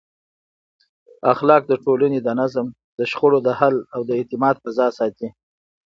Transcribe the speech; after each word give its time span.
اخلاق 1.33 1.63
د 1.67 1.73
ټولنې 1.83 2.19
د 2.23 2.29
نظم، 2.39 2.65
د 2.97 2.99
شخړو 3.11 3.39
د 3.43 3.49
حل 3.59 3.75
او 3.95 4.01
د 4.07 4.11
اعتماد 4.19 4.55
فضا 4.63 4.87
ساتي. 4.97 5.27